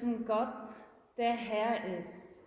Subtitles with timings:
[0.00, 0.66] Dessen Gott
[1.18, 2.40] der Herr ist.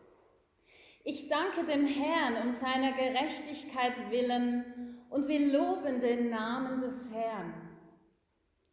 [1.03, 7.53] Ich danke dem Herrn um seiner Gerechtigkeit willen und will loben den Namen des Herrn,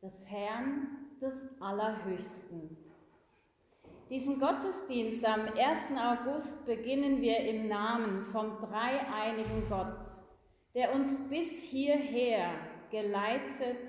[0.02, 2.78] des Herrn des Allerhöchsten.
[4.08, 5.88] Diesen Gottesdienst am 1.
[5.98, 10.00] August beginnen wir im Namen vom dreieinigen Gott,
[10.74, 12.54] der uns bis hierher
[12.90, 13.86] geleitet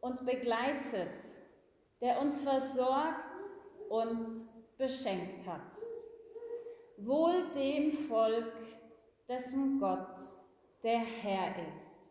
[0.00, 1.14] und begleitet,
[2.00, 3.38] der uns versorgt
[3.94, 4.26] und
[4.76, 5.72] beschenkt hat.
[6.96, 8.52] Wohl dem Volk,
[9.28, 10.18] dessen Gott
[10.82, 12.10] der Herr ist.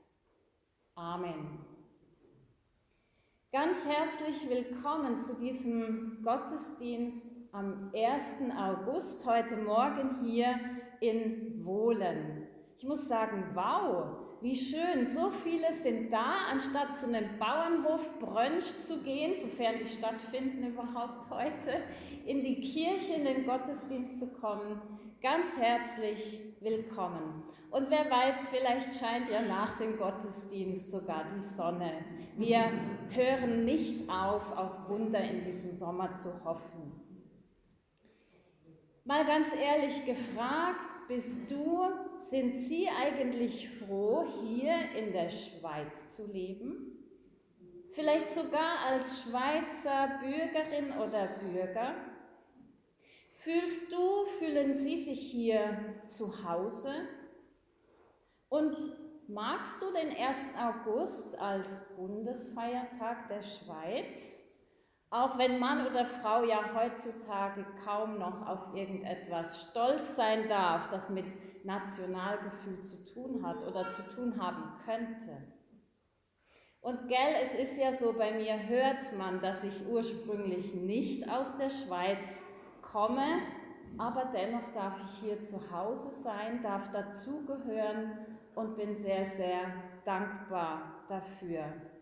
[0.96, 1.60] Amen.
[3.52, 8.52] Ganz herzlich willkommen zu diesem Gottesdienst am 1.
[8.58, 10.56] August, heute Morgen hier
[11.02, 12.48] in Wohlen.
[12.78, 18.66] Ich muss sagen, wow, wie schön, so viele sind da, anstatt zu einem Bauernhof Brönsch
[18.86, 21.82] zu gehen, sofern die stattfinden überhaupt heute,
[22.26, 24.82] in die Kirche, in den Gottesdienst zu kommen.
[25.22, 27.44] Ganz herzlich willkommen.
[27.72, 31.94] Und wer weiß, vielleicht scheint ja nach dem Gottesdienst sogar die Sonne.
[32.36, 32.70] Wir
[33.12, 37.03] hören nicht auf, auf Wunder in diesem Sommer zu hoffen.
[39.06, 46.32] Mal ganz ehrlich gefragt, bist du, sind Sie eigentlich froh, hier in der Schweiz zu
[46.32, 47.04] leben?
[47.92, 51.96] Vielleicht sogar als Schweizer Bürgerin oder Bürger?
[53.40, 56.94] Fühlst du, fühlen Sie sich hier zu Hause?
[58.48, 58.78] Und
[59.28, 60.38] magst du den 1.
[60.58, 64.43] August als Bundesfeiertag der Schweiz?
[65.14, 71.12] Auch wenn Mann oder Frau ja heutzutage kaum noch auf irgendetwas stolz sein darf, das
[71.12, 71.26] mit
[71.64, 75.38] Nationalgefühl zu tun hat oder zu tun haben könnte.
[76.82, 81.58] Und gell, es ist ja so, bei mir hört man, dass ich ursprünglich nicht aus
[81.58, 82.44] der Schweiz
[82.82, 83.38] komme,
[84.00, 88.18] aber dennoch darf ich hier zu Hause sein, darf dazugehören
[88.56, 89.62] und bin sehr, sehr
[90.06, 91.93] dankbar dafür.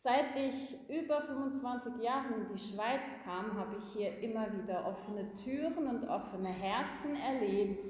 [0.00, 5.32] Seit ich über 25 Jahre in die Schweiz kam, habe ich hier immer wieder offene
[5.32, 7.82] Türen und offene Herzen erlebt.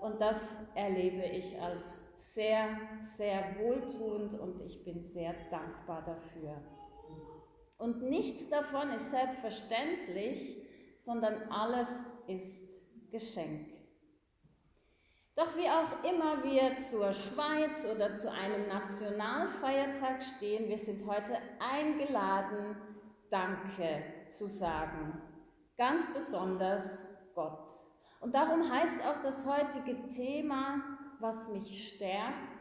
[0.00, 6.54] Und das erlebe ich als sehr, sehr wohltuend und ich bin sehr dankbar dafür.
[7.78, 10.68] Und nichts davon ist selbstverständlich,
[10.98, 13.69] sondern alles ist Geschenk.
[15.36, 21.38] Doch wie auch immer wir zur Schweiz oder zu einem Nationalfeiertag stehen, wir sind heute
[21.58, 22.76] eingeladen,
[23.30, 25.22] Danke zu sagen.
[25.78, 27.70] Ganz besonders Gott.
[28.20, 32.60] Und darum heißt auch das heutige Thema, was mich stärkt,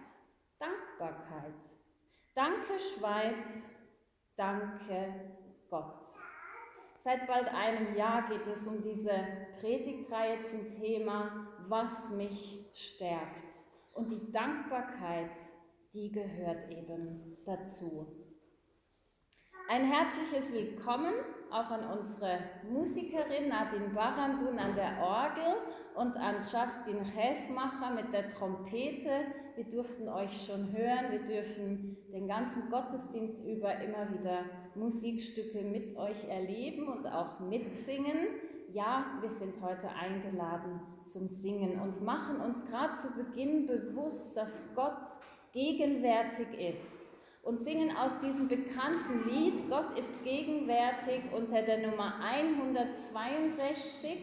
[0.60, 1.56] Dankbarkeit.
[2.36, 3.76] Danke Schweiz,
[4.38, 5.36] danke
[5.70, 6.06] Gott.
[7.02, 9.14] Seit bald einem Jahr geht es um diese
[9.62, 13.54] Predigtreihe zum Thema, was mich stärkt.
[13.94, 15.32] Und die Dankbarkeit,
[15.94, 18.06] die gehört eben dazu.
[19.70, 21.14] Ein herzliches Willkommen
[21.50, 25.56] auch an unsere Musikerin Nadine Barandun an der Orgel
[25.96, 29.26] und an Justin Hessmacher mit der Trompete.
[29.56, 34.44] Wir durften euch schon hören, wir dürfen den ganzen Gottesdienst über immer wieder
[34.76, 38.28] Musikstücke mit euch erleben und auch mitsingen.
[38.72, 44.76] Ja, wir sind heute eingeladen zum Singen und machen uns gerade zu Beginn bewusst, dass
[44.76, 45.08] Gott
[45.54, 47.10] gegenwärtig ist
[47.44, 54.18] und singen aus diesem bekannten Lied Gott ist gegenwärtig unter der Nummer 162,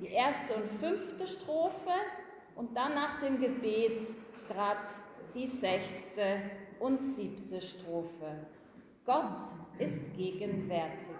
[0.00, 1.92] die erste und fünfte Strophe
[2.54, 4.02] und dann nach dem Gebet
[4.48, 4.88] gerade
[5.34, 6.40] die sechste
[6.78, 8.46] und siebte Strophe.
[9.06, 9.38] Gott
[9.78, 11.14] ist gegenwärtig.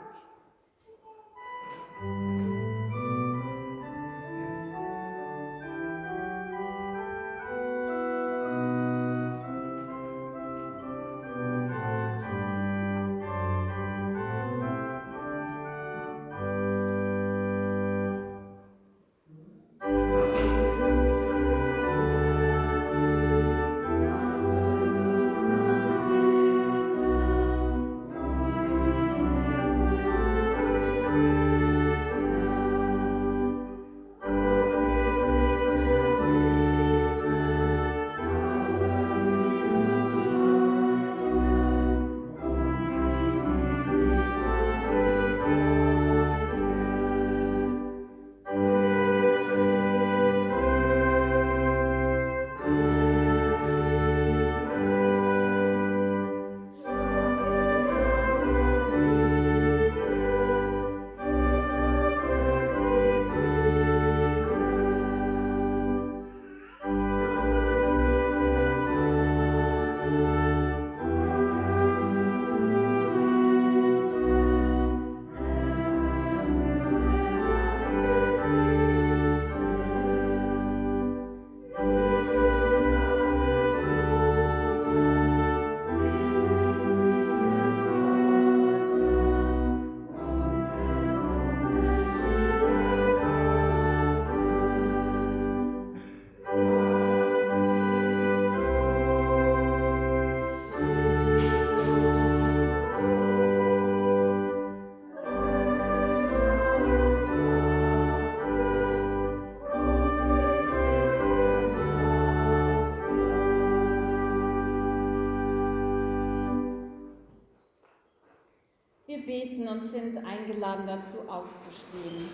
[119.66, 122.30] Beten und sind eingeladen dazu aufzustehen.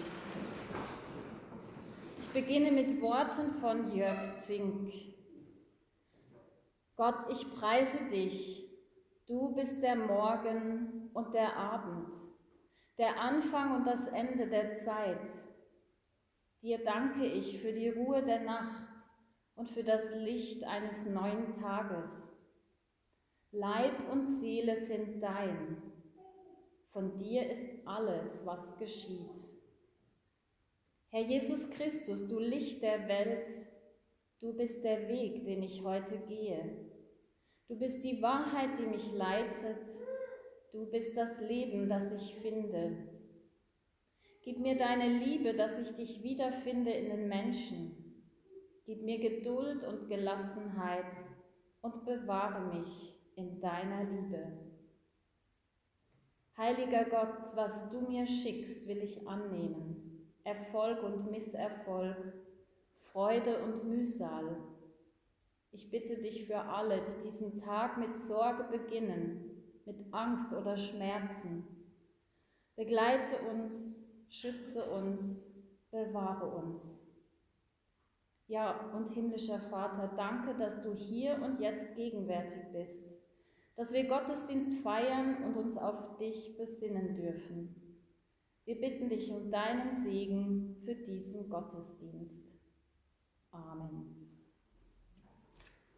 [2.21, 4.93] Ich beginne mit Worten von Jörg Zink.
[6.97, 8.69] Gott, ich preise dich.
[9.27, 12.15] Du bist der Morgen und der Abend,
[12.99, 15.31] der Anfang und das Ende der Zeit.
[16.61, 18.93] Dir danke ich für die Ruhe der Nacht
[19.57, 22.39] und für das Licht eines neuen Tages.
[23.53, 25.92] Leib und Seele sind dein.
[26.93, 29.49] Von dir ist alles, was geschieht.
[31.09, 33.51] Herr Jesus Christus, du Licht der Welt,
[34.41, 36.91] du bist der Weg, den ich heute gehe.
[37.69, 39.89] Du bist die Wahrheit, die mich leitet.
[40.73, 43.09] Du bist das Leben, das ich finde.
[44.43, 48.23] Gib mir deine Liebe, dass ich dich wiederfinde in den Menschen.
[48.85, 51.15] Gib mir Geduld und Gelassenheit
[51.81, 54.72] und bewahre mich in deiner Liebe.
[56.59, 60.29] Heiliger Gott, was du mir schickst, will ich annehmen.
[60.45, 62.35] Erfolg und Misserfolg,
[62.95, 64.59] Freude und Mühsal.
[65.71, 71.67] Ich bitte dich für alle, die diesen Tag mit Sorge beginnen, mit Angst oder Schmerzen.
[72.77, 75.55] Begleite uns, schütze uns,
[75.91, 77.17] bewahre uns.
[78.47, 83.22] Ja, und himmlischer Vater, danke, dass du hier und jetzt gegenwärtig bist
[83.77, 87.75] dass wir Gottesdienst feiern und uns auf dich besinnen dürfen.
[88.65, 92.53] Wir bitten dich um deinen Segen für diesen Gottesdienst.
[93.51, 94.23] Amen.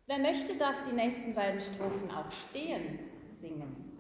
[0.07, 3.95] Wer möchte, darf die nächsten beiden Strophen auch stehend singen.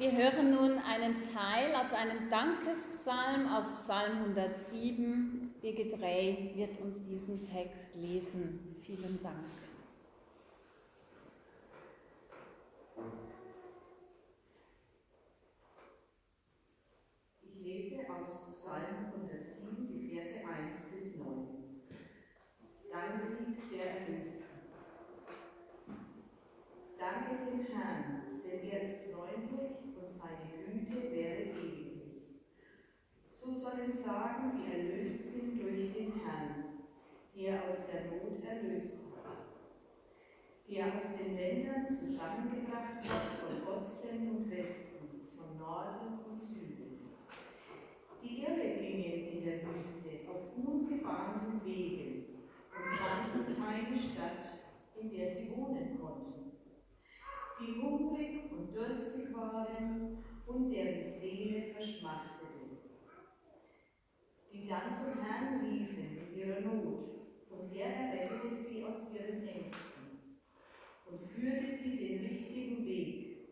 [0.00, 5.56] Wir hören nun einen Teil aus einem Dankespsalm aus Psalm 107.
[5.60, 8.76] Birgit Rey wird uns diesen Text lesen.
[8.80, 9.44] Vielen Dank.
[17.42, 21.46] Ich lese aus Psalm 107 die Verse 1 bis 9.
[22.90, 24.60] Danklied der Erlösten.
[26.98, 29.80] Danke dem Herrn, denn er ist freundlich
[30.90, 32.40] Güte wäre ewiglich.
[33.32, 36.64] So sollen sagen, die erlöst sind durch den Herrn,
[37.36, 39.46] der aus der Not erlöst hat,
[40.68, 47.10] der aus den Ländern zusammengebracht hat von Osten und Westen, von Norden und Süden.
[48.22, 52.26] Die Irre gingen in der Wüste auf ungebahnten Wegen
[52.74, 54.58] und fanden keine Stadt,
[55.00, 56.52] in der sie wohnen konnten.
[57.60, 60.20] Die hungrig und durstig waren
[60.54, 62.40] und deren Seele verschmachtete,
[64.52, 67.04] die dann zum Herrn riefen in ihrer Not,
[67.50, 70.40] und er errettete sie aus ihren Ängsten
[71.06, 73.48] und führte sie den richtigen Weg,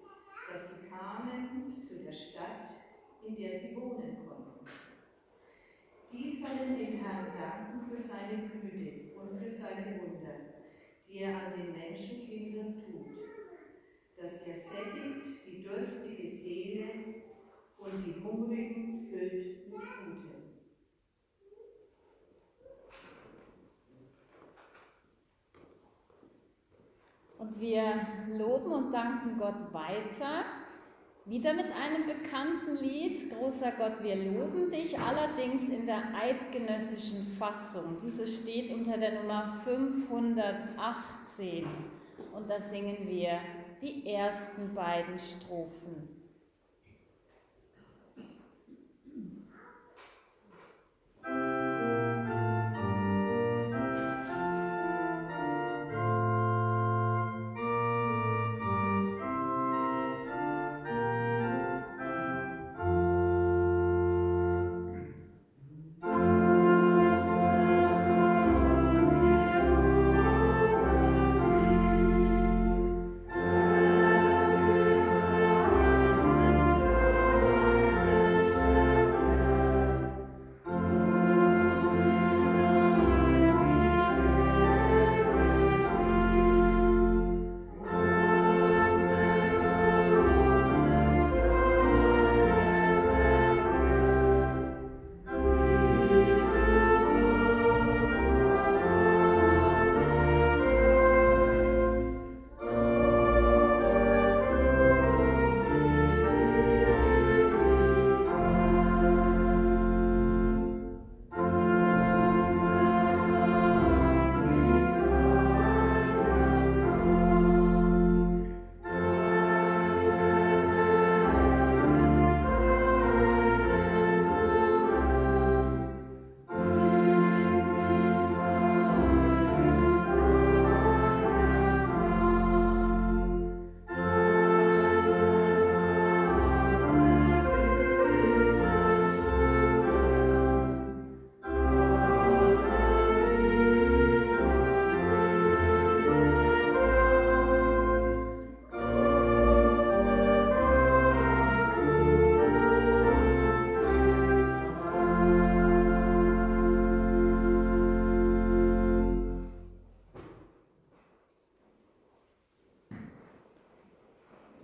[0.52, 2.70] dass sie kamen zu der Stadt,
[3.26, 4.66] in der sie wohnen konnten.
[6.12, 10.34] Die sollen dem Herrn danken für seine Güte und für seine Wunder,
[11.08, 13.27] die er an den Menschenkindern tut,
[14.20, 16.84] dass er sättigt die durstige Seele
[17.78, 20.25] und die Hungrigen füllt mit Gutem.
[27.38, 28.06] Und wir
[28.37, 30.44] loben und danken Gott weiter
[31.28, 37.98] wieder mit einem bekannten Lied, Großer Gott, wir loben dich, allerdings in der eidgenössischen Fassung.
[38.02, 41.66] Dieses steht unter der Nummer 518
[42.32, 43.40] und da singen wir
[43.80, 46.17] die ersten beiden Strophen.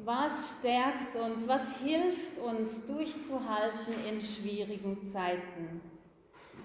[0.04, 5.80] Was stärkt uns, was hilft uns durchzuhalten in schwierigen Zeiten?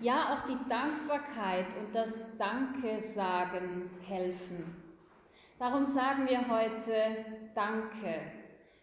[0.02, 4.76] Ja, auch die Dankbarkeit und das Danke sagen helfen.
[5.58, 8.20] Darum sagen wir heute Danke.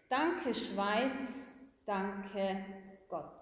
[0.09, 2.65] Danke Schweiz, danke
[3.09, 3.41] Gott.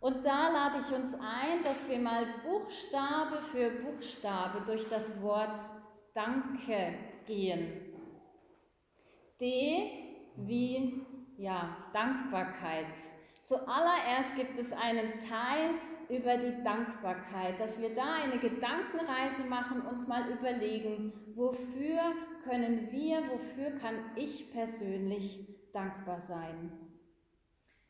[0.00, 5.60] Und da lade ich uns ein, dass wir mal Buchstabe für Buchstabe durch das Wort
[6.14, 6.94] Danke
[7.26, 7.94] gehen.
[9.38, 10.09] D
[10.46, 11.06] wie
[11.36, 12.86] ja, Dankbarkeit.
[13.44, 15.70] Zuallererst gibt es einen Teil
[16.08, 22.00] über die Dankbarkeit, dass wir da eine Gedankenreise machen, uns mal überlegen, wofür
[22.44, 26.72] können wir, wofür kann ich persönlich dankbar sein.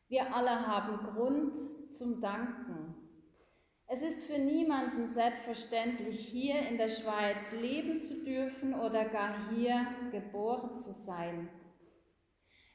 [0.08, 1.56] Wir alle haben Grund
[1.92, 2.94] zum Danken.
[3.86, 9.86] Es ist für niemanden selbstverständlich, hier in der Schweiz leben zu dürfen oder gar hier
[10.12, 11.48] geboren zu sein.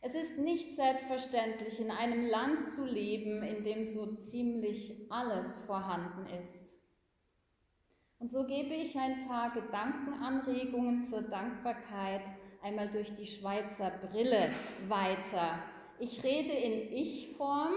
[0.05, 6.27] Es ist nicht selbstverständlich, in einem Land zu leben, in dem so ziemlich alles vorhanden
[6.39, 6.79] ist.
[8.20, 12.22] Und so gebe ich ein paar Gedankenanregungen zur Dankbarkeit
[12.61, 14.51] einmal durch die Schweizer Brille
[14.87, 15.57] weiter.
[15.98, 17.74] Ich rede in Ich-Form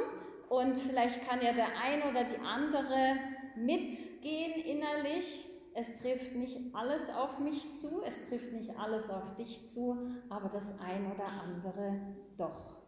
[0.50, 3.16] und vielleicht kann ja der eine oder die andere
[3.56, 5.47] mitgehen innerlich
[5.78, 10.48] es trifft nicht alles auf mich zu, es trifft nicht alles auf dich zu, aber
[10.48, 12.82] das ein oder andere doch.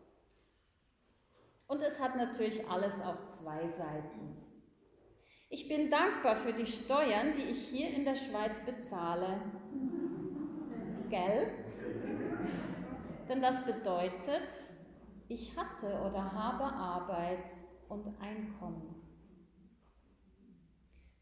[1.69, 4.37] Und es hat natürlich alles auch zwei Seiten.
[5.51, 9.41] Ich bin dankbar für die Steuern, die ich hier in der Schweiz bezahle.
[11.11, 11.53] Gell?
[13.29, 14.49] Denn das bedeutet,
[15.29, 17.51] ich hatte oder habe Arbeit
[17.89, 19.01] und Einkommen.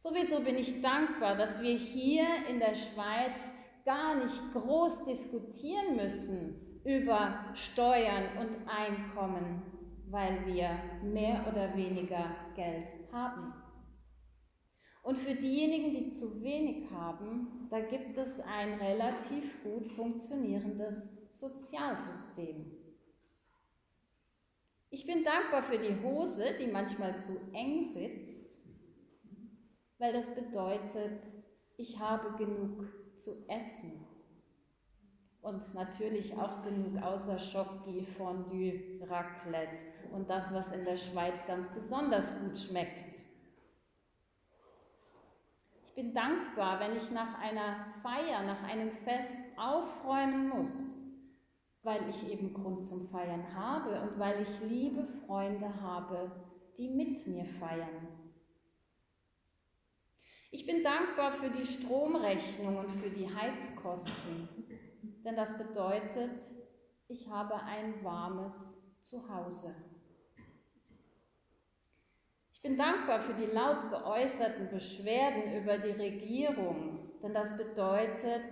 [0.00, 3.50] Sowieso bin ich dankbar, dass wir hier in der Schweiz
[3.84, 9.60] gar nicht groß diskutieren müssen über Steuern und Einkommen,
[10.08, 13.52] weil wir mehr oder weniger Geld haben.
[15.02, 22.70] Und für diejenigen, die zu wenig haben, da gibt es ein relativ gut funktionierendes Sozialsystem.
[24.90, 28.57] Ich bin dankbar für die Hose, die manchmal zu eng sitzt
[29.98, 31.20] weil das bedeutet,
[31.76, 34.04] ich habe genug zu essen.
[35.40, 39.80] Und natürlich auch genug außer Schocki, Fondue, Raclette
[40.12, 43.22] und das, was in der Schweiz ganz besonders gut schmeckt.
[45.86, 50.98] Ich bin dankbar, wenn ich nach einer Feier, nach einem Fest aufräumen muss,
[51.82, 56.30] weil ich eben Grund zum Feiern habe und weil ich liebe Freunde habe,
[56.76, 58.17] die mit mir feiern.
[60.50, 64.48] Ich bin dankbar für die Stromrechnung und für die Heizkosten,
[65.22, 66.40] denn das bedeutet,
[67.06, 69.74] ich habe ein warmes Zuhause.
[72.50, 78.50] Ich bin dankbar für die laut geäußerten Beschwerden über die Regierung, denn das bedeutet,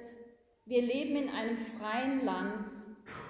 [0.66, 2.68] wir leben in einem freien Land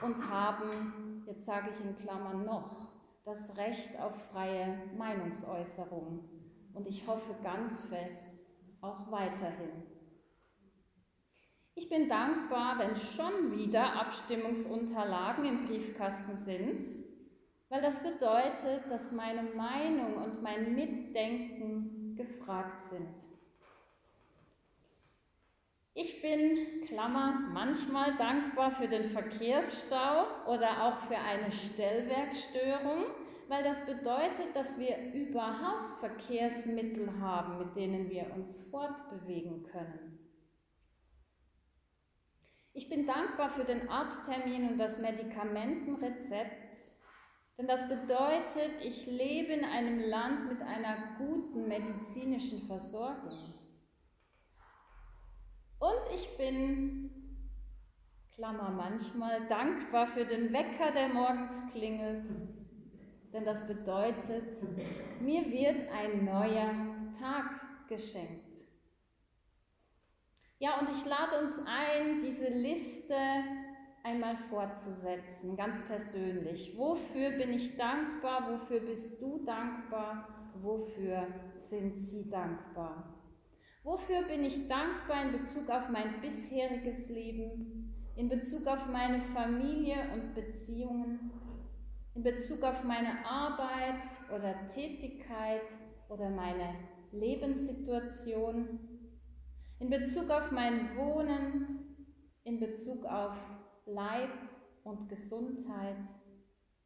[0.02, 2.88] und haben, jetzt sage ich in Klammern noch,
[3.24, 6.28] das Recht auf freie Meinungsäußerung.
[6.74, 8.35] Und ich hoffe ganz fest,
[8.86, 9.82] auch weiterhin.
[11.74, 16.84] Ich bin dankbar, wenn schon wieder Abstimmungsunterlagen im Briefkasten sind,
[17.68, 23.14] weil das bedeutet, dass meine Meinung und mein Mitdenken gefragt sind.
[25.92, 33.04] Ich bin, Klammer, manchmal dankbar für den Verkehrsstau oder auch für eine Stellwerkstörung,
[33.48, 40.18] weil das bedeutet, dass wir überhaupt Verkehrsmittel haben, mit denen wir uns fortbewegen können.
[42.72, 46.76] Ich bin dankbar für den Arzttermin und das Medikamentenrezept,
[47.56, 53.54] denn das bedeutet, ich lebe in einem Land mit einer guten medizinischen Versorgung.
[55.78, 57.10] Und ich bin,
[58.34, 62.26] Klammer manchmal, dankbar für den Wecker, der morgens klingelt
[63.36, 64.48] denn das bedeutet,
[65.20, 66.72] mir wird ein neuer
[67.20, 68.56] Tag geschenkt.
[70.58, 73.14] Ja, und ich lade uns ein, diese Liste
[74.02, 76.78] einmal fortzusetzen, ganz persönlich.
[76.78, 78.54] Wofür bin ich dankbar?
[78.54, 80.50] Wofür bist du dankbar?
[80.62, 83.20] Wofür sind sie dankbar?
[83.84, 90.10] Wofür bin ich dankbar in Bezug auf mein bisheriges Leben, in Bezug auf meine Familie
[90.14, 91.45] und Beziehungen?
[92.16, 94.02] In Bezug auf meine Arbeit
[94.34, 95.60] oder Tätigkeit
[96.08, 96.74] oder meine
[97.12, 98.78] Lebenssituation,
[99.78, 102.06] in Bezug auf mein Wohnen,
[102.44, 103.36] in Bezug auf
[103.84, 104.30] Leib
[104.82, 106.06] und Gesundheit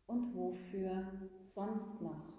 [0.06, 1.06] und wofür
[1.42, 2.30] sonst noch.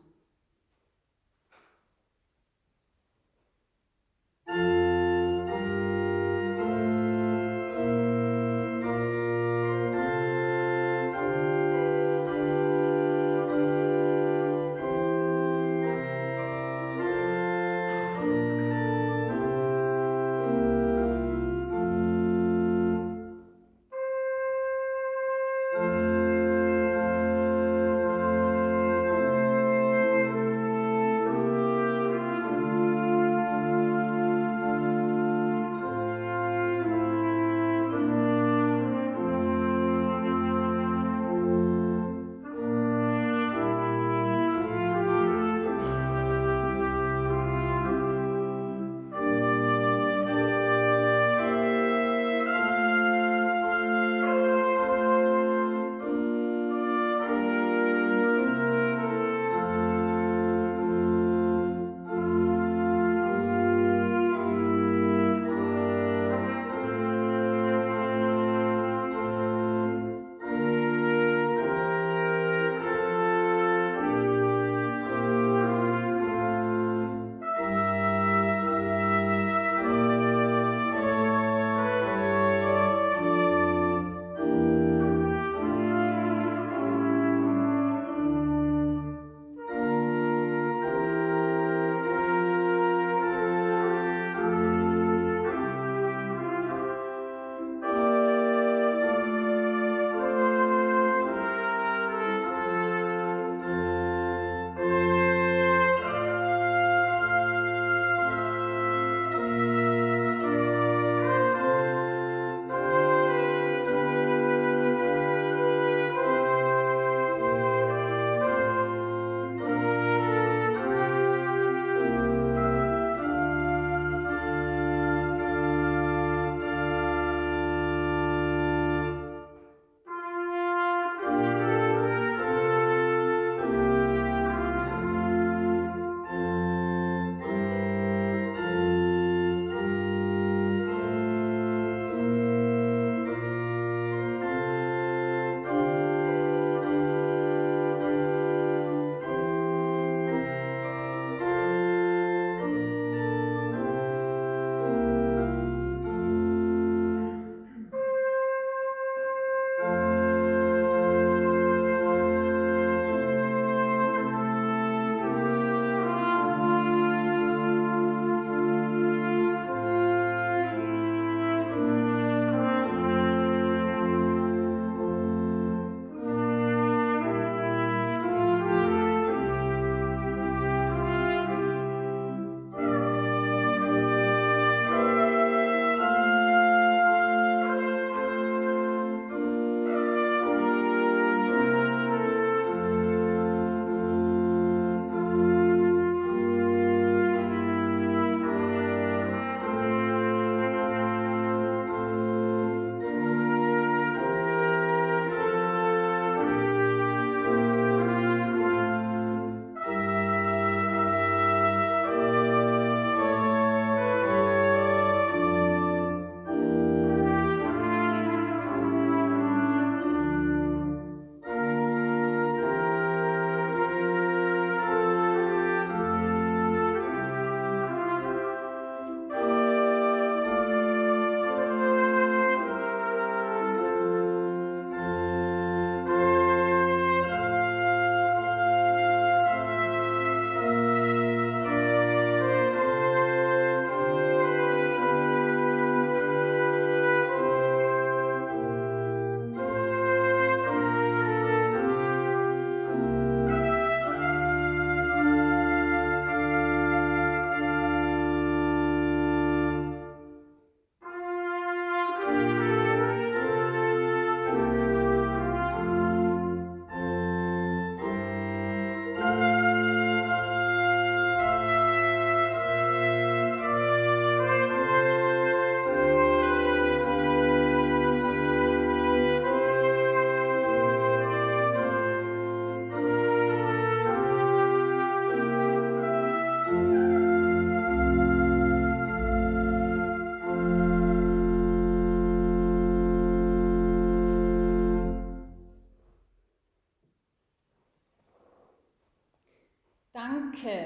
[300.51, 300.85] Danke.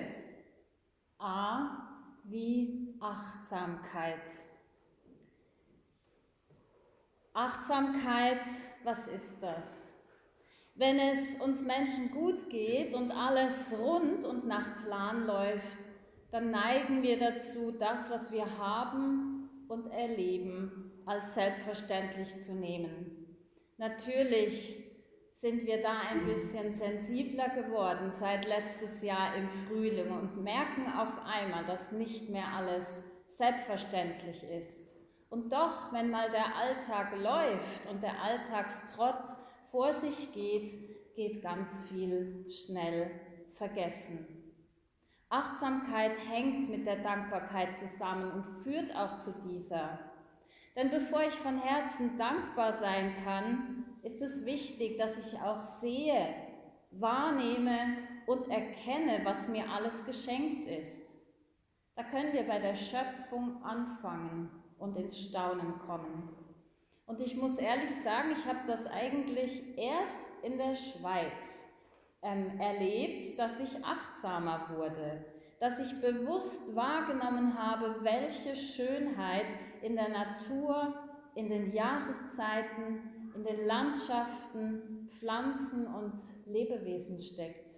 [1.17, 4.21] A wie Achtsamkeit.
[7.33, 8.45] Achtsamkeit,
[8.83, 10.03] was ist das?
[10.75, 15.87] Wenn es uns Menschen gut geht und alles rund und nach Plan läuft,
[16.31, 23.35] dann neigen wir dazu, das, was wir haben und erleben, als selbstverständlich zu nehmen.
[23.77, 24.84] Natürlich
[25.45, 31.23] sind wir da ein bisschen sensibler geworden seit letztes Jahr im Frühling und merken auf
[31.23, 34.95] einmal, dass nicht mehr alles selbstverständlich ist.
[35.29, 39.23] Und doch, wenn mal der Alltag läuft und der Alltagstrott
[39.69, 43.11] vor sich geht, geht ganz viel schnell
[43.51, 44.25] vergessen.
[45.29, 49.99] Achtsamkeit hängt mit der Dankbarkeit zusammen und führt auch zu dieser.
[50.75, 56.27] Denn bevor ich von Herzen dankbar sein kann, ist es wichtig, dass ich auch sehe,
[56.91, 61.11] wahrnehme und erkenne, was mir alles geschenkt ist.
[61.95, 66.29] Da können wir bei der Schöpfung anfangen und ins Staunen kommen.
[67.07, 71.65] Und ich muss ehrlich sagen, ich habe das eigentlich erst in der Schweiz
[72.21, 75.25] ähm, erlebt, dass ich achtsamer wurde,
[75.59, 79.47] dass ich bewusst wahrgenommen habe, welche Schönheit
[79.81, 80.93] in der Natur,
[81.33, 86.13] in den Jahreszeiten, in den Landschaften, Pflanzen und
[86.45, 87.71] Lebewesen steckt.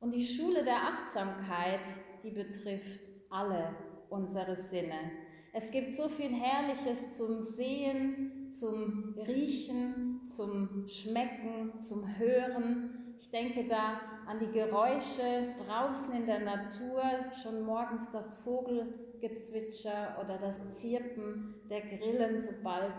[0.00, 1.80] Und die Schule der Achtsamkeit,
[2.22, 3.74] die betrifft alle
[4.10, 4.98] unsere Sinne.
[5.52, 13.16] Es gibt so viel Herrliches zum Sehen, zum Riechen, zum Schmecken, zum Hören.
[13.18, 17.02] Ich denke da an die Geräusche draußen in der Natur,
[17.42, 22.94] schon morgens das Vogelgezwitscher oder das Zirpen der Grillen, sobald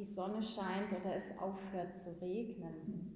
[0.00, 3.12] die Sonne scheint oder es aufhört zu regnen.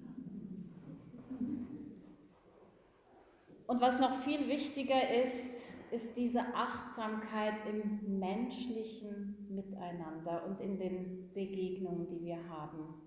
[3.65, 11.33] Und was noch viel wichtiger ist, ist diese Achtsamkeit im menschlichen Miteinander und in den
[11.33, 13.01] Begegnungen, die wir haben.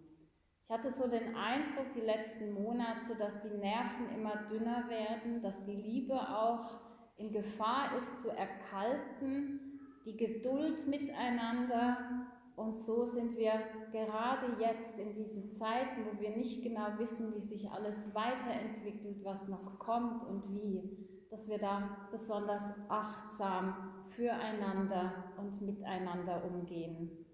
[0.65, 5.65] Ich hatte so den Eindruck die letzten Monate, dass die Nerven immer dünner werden, dass
[5.65, 6.81] die Liebe auch
[7.17, 9.61] in Gefahr ist zu erkalten,
[10.05, 12.28] die Geduld miteinander
[12.59, 13.53] und so sind wir
[13.93, 19.49] gerade jetzt in diesen Zeiten, wo wir nicht genau wissen, wie sich alles weiterentwickelt, was
[19.49, 27.25] noch kommt und wie, dass wir da besonders achtsam füreinander und miteinander umgehen.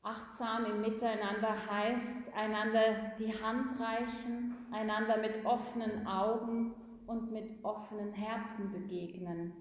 [0.00, 6.74] Achtsam im Miteinander heißt, einander die Hand reichen, einander mit offenen Augen
[7.06, 9.52] und mit offenen Herzen begegnen.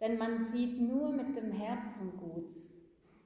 [0.00, 2.50] Denn man sieht nur mit dem Herzen gut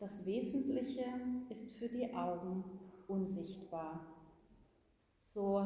[0.00, 1.04] das Wesentliche
[1.48, 2.64] ist für die Augen
[3.09, 4.00] unsichtbar.
[5.20, 5.57] So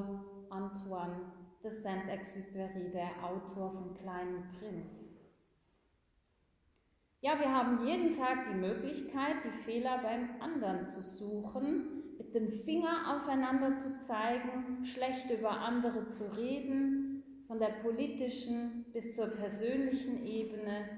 [0.51, 5.19] Antoine de Saint-Exupéry, der Autor vom Kleinen Prinz.
[7.21, 12.49] Ja, wir haben jeden Tag die Möglichkeit, die Fehler beim anderen zu suchen, mit dem
[12.49, 20.25] Finger aufeinander zu zeigen, schlecht über andere zu reden, von der politischen bis zur persönlichen
[20.25, 20.89] Ebene.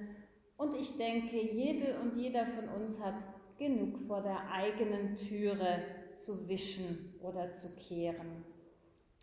[0.60, 3.14] Und ich denke, jede und jeder von uns hat
[3.56, 5.82] genug vor der eigenen Türe
[6.16, 8.44] zu wischen oder zu kehren.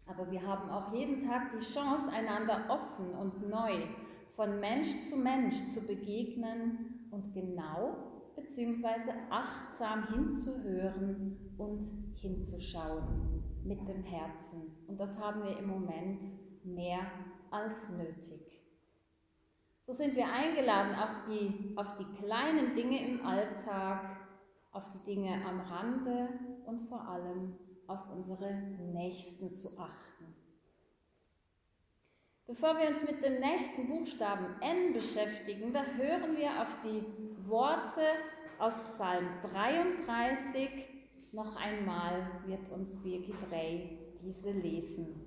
[0.08, 3.84] Aber wir haben auch jeden Tag die Chance, einander offen und neu
[4.36, 9.12] von Mensch zu Mensch zu begegnen und genau bzw.
[9.30, 11.84] achtsam hinzuhören und
[12.16, 14.76] hinzuschauen mit dem Herzen.
[14.88, 16.24] Und das haben wir im Moment
[16.64, 17.02] mehr
[17.52, 18.47] als nötig.
[19.90, 24.18] So sind wir eingeladen, auch die, auf die kleinen Dinge im Alltag
[24.74, 26.28] auf die Dinge am Rande
[26.66, 27.56] und vor allem
[27.88, 30.36] auf unsere Nächsten zu achten.
[32.46, 38.02] Bevor wir uns mit dem nächsten Buchstaben N beschäftigen, da hören wir auf die Worte
[38.60, 40.70] aus Psalm 33.
[41.32, 45.27] Noch einmal wird uns Birgit Rey diese lesen.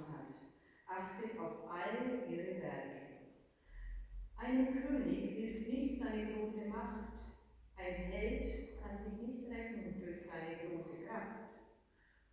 [0.91, 3.01] achtet auf alle ihre Werke.
[4.35, 7.13] Ein König hilft nicht seine große Macht,
[7.77, 11.51] ein Held kann sich nicht retten durch seine große Kraft.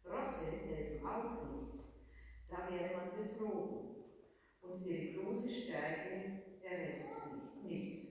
[0.05, 1.85] Rosse helfen auch nicht,
[2.49, 3.97] da wäre man betrogen.
[4.63, 8.09] Und ihre große Stärke errettet mich nicht.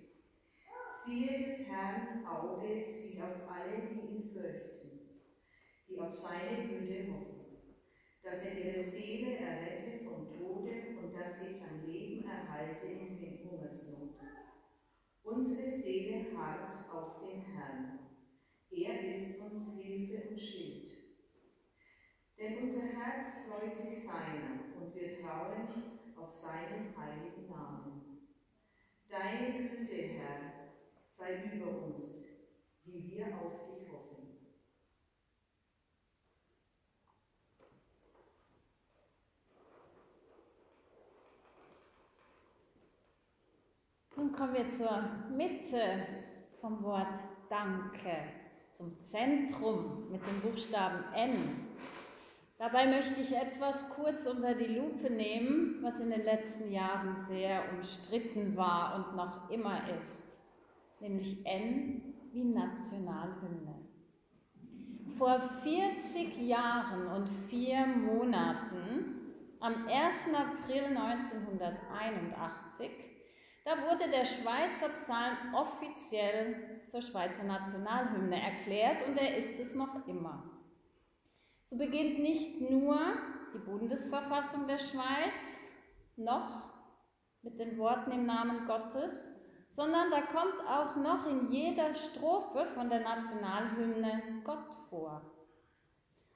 [1.05, 4.99] Siehe des Herrn Auge sieht auf alle, die ihn fürchten,
[5.87, 7.36] die auf seine Güte hoffen,
[8.29, 13.17] dass er ihre Seele errette vom Tode und dass sie am Leben erhalte in
[13.49, 14.15] Hungersnot.
[15.23, 17.99] Unsere Seele harrt auf den Herrn.
[18.69, 20.91] Er ist uns Hilfe und Schild.
[22.37, 28.27] Denn unser Herz freut sich seiner und wir trauen auf seinen heiligen Namen.
[29.09, 30.69] Deine Güte, Herr,
[31.05, 32.25] sei über uns,
[32.85, 34.17] die wir auf dich hoffen.
[44.17, 45.03] Nun kommen wir zur
[45.35, 46.05] Mitte
[46.61, 47.15] vom Wort
[47.49, 48.17] Danke,
[48.71, 51.65] zum Zentrum mit dem Buchstaben N.
[52.59, 57.63] Dabei möchte ich etwas kurz unter die Lupe nehmen, was in den letzten Jahren sehr
[57.73, 60.37] umstritten war und noch immer ist,
[60.99, 63.73] nämlich N wie Nationalhymne.
[65.17, 69.15] Vor 40 Jahren und vier Monaten,
[69.59, 70.25] am 1.
[70.35, 73.07] April 1981,
[73.67, 80.07] da wurde der Schweizer Psalm offiziell zur Schweizer Nationalhymne erklärt und er ist es noch
[80.07, 80.41] immer.
[81.65, 82.97] So beginnt nicht nur
[83.53, 85.75] die Bundesverfassung der Schweiz
[86.15, 86.71] noch
[87.41, 92.89] mit den Worten im Namen Gottes, sondern da kommt auch noch in jeder Strophe von
[92.89, 95.29] der Nationalhymne Gott vor.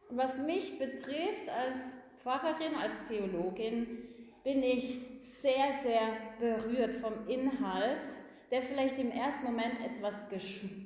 [0.10, 1.78] Und was mich betrifft als
[2.22, 4.11] Pfarrerin, als Theologin,
[4.43, 8.08] bin ich sehr, sehr berührt vom Inhalt,
[8.49, 10.30] der vielleicht im ersten Moment etwas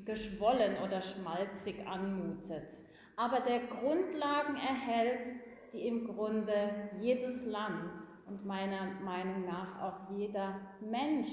[0.06, 2.70] geschwollen oder schmalzig anmutet
[3.16, 5.26] aber der Grundlagen erhält,
[5.74, 7.94] die im Grunde jedes Land
[8.28, 11.30] und meiner Meinung nach auch jeder Mensch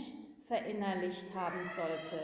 [0.46, 2.22] verinnerlicht haben sollte.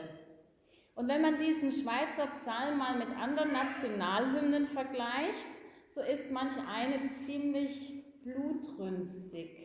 [0.95, 5.47] Und wenn man diesen Schweizer Psalm mal mit anderen Nationalhymnen vergleicht,
[5.87, 9.58] so ist manch eine ziemlich blutrünstig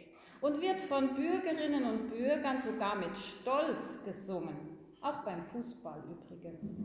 [0.44, 6.84] und wird von Bürgerinnen und Bürgern sogar mit Stolz gesungen, auch beim Fußball übrigens.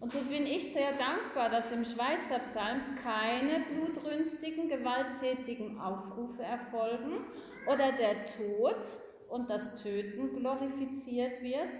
[0.00, 7.26] Und so bin ich sehr dankbar, dass im Schweizer Psalm keine blutrünstigen, gewalttätigen Aufrufe erfolgen
[7.66, 8.80] oder der Tod
[9.28, 11.74] und das Töten glorifiziert wird.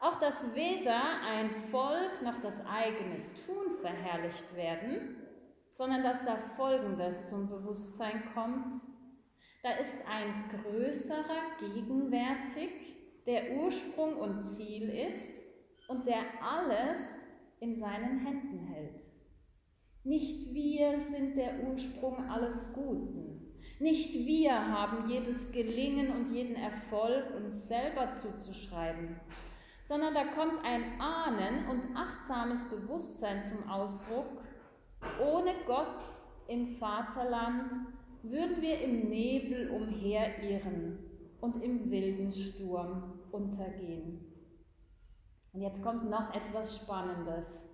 [0.00, 5.16] Auch dass weder ein Volk noch das eigene Tun verherrlicht werden,
[5.68, 8.74] sondern dass da Folgendes zum Bewusstsein kommt.
[9.62, 12.70] Da ist ein größerer gegenwärtig,
[13.26, 15.44] der Ursprung und Ziel ist
[15.88, 17.26] und der alles
[17.60, 19.02] in seinen Händen hält.
[20.02, 23.54] Nicht wir sind der Ursprung alles Guten.
[23.80, 29.20] Nicht wir haben jedes Gelingen und jeden Erfolg uns selber zuzuschreiben,
[29.82, 34.42] sondern da kommt ein Ahnen und achtsames Bewusstsein zum Ausdruck.
[35.22, 36.02] Ohne Gott
[36.48, 37.70] im Vaterland
[38.22, 40.98] würden wir im Nebel umherirren
[41.40, 44.26] und im wilden Sturm untergehen.
[45.52, 47.70] Und jetzt kommt noch etwas Spannendes.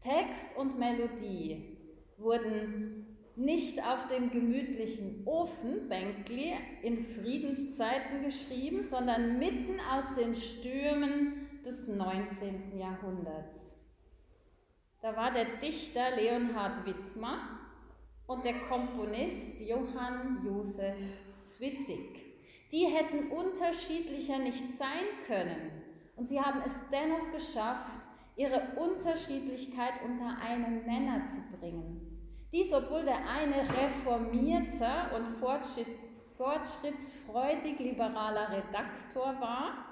[0.00, 1.78] Text und Melodie
[2.18, 11.88] wurden nicht auf den gemütlichen Ofenbänkli in Friedenszeiten geschrieben, sondern mitten aus den Stürmen des
[11.88, 12.78] 19.
[12.78, 13.80] Jahrhunderts.
[15.00, 17.63] Da war der Dichter Leonhard Wittmer
[18.26, 20.96] und der Komponist Johann Josef
[21.42, 22.22] Zwissig.
[22.72, 25.82] Die hätten unterschiedlicher nicht sein können.
[26.16, 32.14] Und sie haben es dennoch geschafft, ihre Unterschiedlichkeit unter einen Nenner zu bringen.
[32.52, 35.26] Dies, obwohl der eine reformierter und
[36.36, 39.84] fortschrittsfreudig liberaler Redaktor war,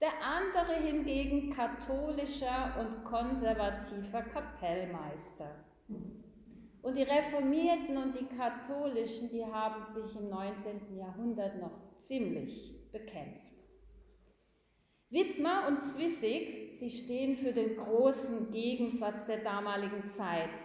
[0.00, 5.64] der andere hingegen katholischer und konservativer Kapellmeister.
[6.82, 10.96] Und die Reformierten und die Katholischen, die haben sich im 19.
[10.96, 13.50] Jahrhundert noch ziemlich bekämpft.
[15.10, 20.56] Wittmer und Zwissig, sie stehen für den großen Gegensatz der damaligen Zeit.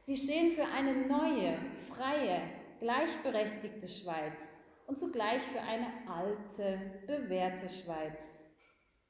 [0.00, 1.56] Sie stehen für eine neue,
[1.88, 2.42] freie,
[2.80, 4.56] gleichberechtigte Schweiz
[4.88, 8.44] und zugleich für eine alte, bewährte Schweiz.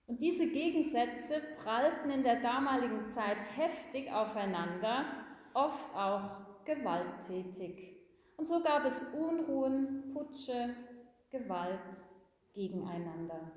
[0.06, 5.06] Und diese Gegensätze prallten in der damaligen Zeit heftig aufeinander,
[5.54, 7.98] oft auch gewalttätig.
[8.36, 10.74] Und so gab es Unruhen, Putsche,
[11.30, 12.02] Gewalt
[12.54, 13.52] gegeneinander.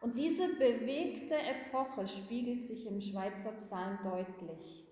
[0.00, 4.86] Und diese bewegte Epoche spiegelt sich im Schweizer Psalm deutlich.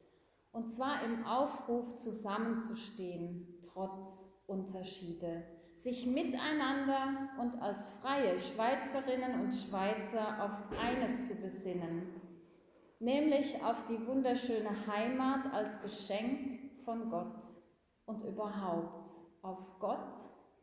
[0.53, 10.43] Und zwar im Aufruf, zusammenzustehen, trotz Unterschiede, sich miteinander und als freie Schweizerinnen und Schweizer
[10.43, 12.09] auf eines zu besinnen,
[12.99, 16.58] nämlich auf die wunderschöne Heimat als Geschenk
[16.89, 17.45] von Gott
[18.07, 19.07] und überhaupt
[19.43, 20.17] auf Gott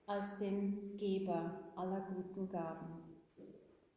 [0.08, 3.04] als den Geber aller guten Gaben.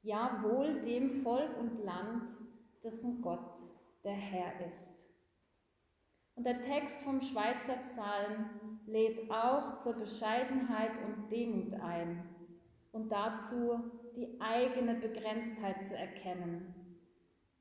[0.03, 2.31] Ja, wohl dem Volk und Land,
[2.85, 3.55] dessen Gott
[4.05, 5.07] der Herr ist.
[6.35, 8.51] Und der Text vom Schweizer Psalm
[8.85, 12.29] lädt auch zur Bescheidenheit und Demut ein
[12.93, 13.81] und dazu
[14.15, 16.75] die eigene Begrenztheit zu erkennen.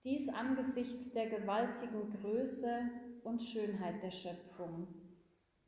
[0.04, 4.88] Dies angesichts der gewaltigen Größe und Schönheit der Schöpfung.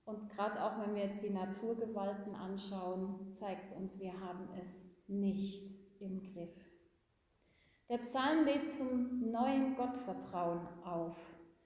[0.05, 4.89] Und gerade auch wenn wir jetzt die Naturgewalten anschauen, zeigt es uns, wir haben es
[5.07, 6.55] nicht im Griff.
[7.89, 11.15] Der Psalm lädt zum neuen Gottvertrauen auf,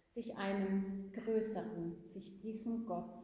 [0.10, 3.20] sich einem größeren, sich diesem Gott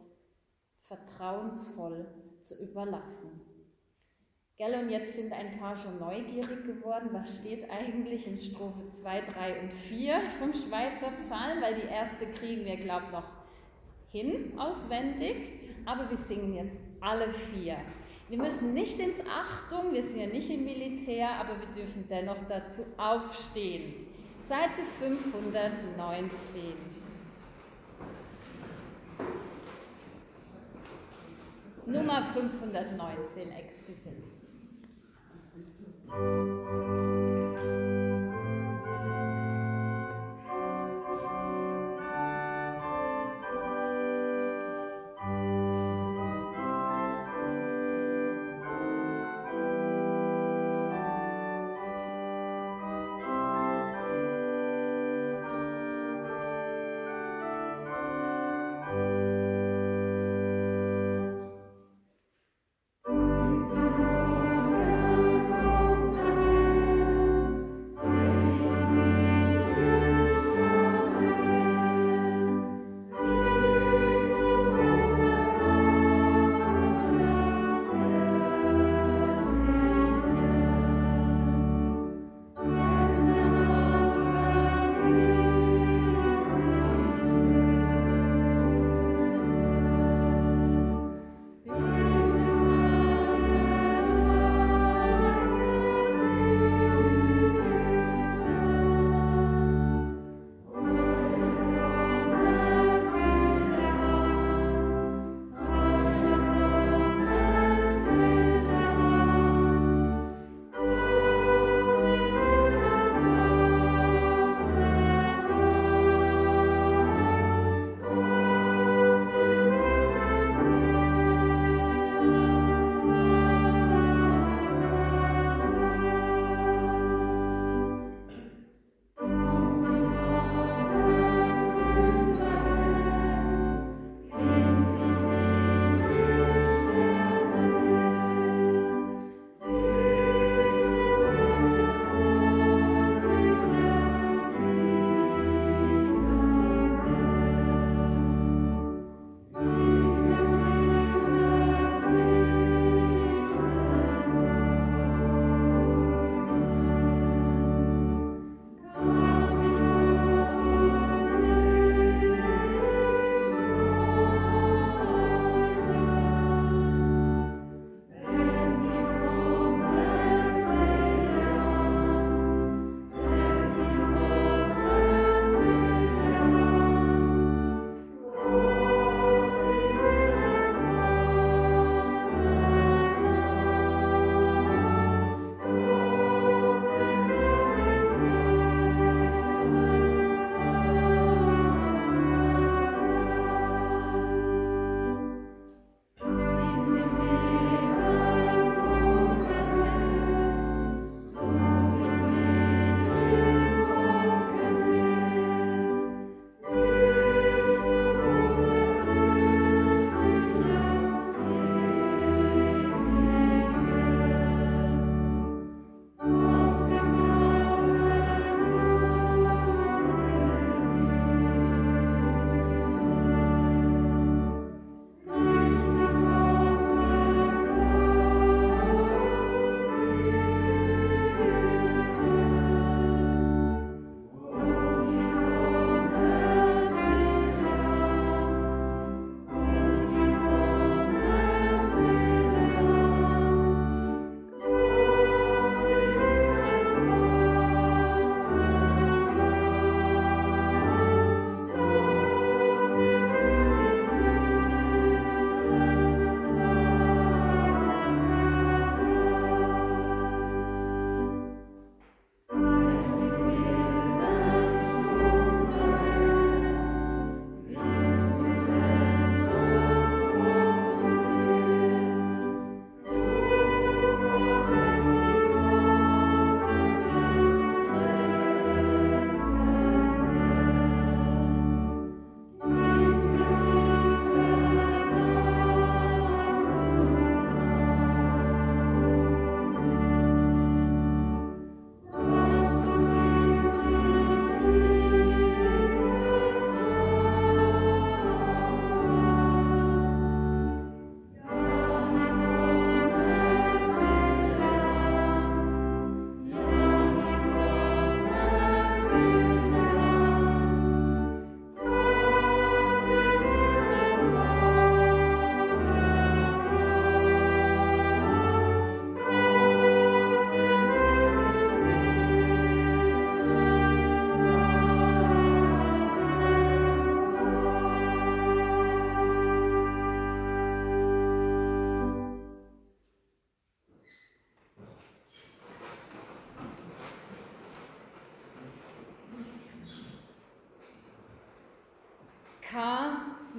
[0.81, 2.07] vertrauensvoll
[2.41, 3.48] zu überlassen.
[4.59, 9.21] Gell, und jetzt sind ein paar schon neugierig geworden, was steht eigentlich in Strophe 2,
[9.21, 13.23] 3 und 4 vom Schweizer Psalm, weil die erste kriegen wir, glaube ich, noch
[14.11, 17.77] hin auswendig, aber wir singen jetzt alle vier.
[18.27, 22.43] Wir müssen nicht ins Achtung, wir sind ja nicht im Militär, aber wir dürfen dennoch
[22.49, 24.07] dazu aufstehen.
[24.41, 26.61] Seite 519.
[31.85, 34.39] Nummer 519, exquisit.
[36.09, 36.88] Música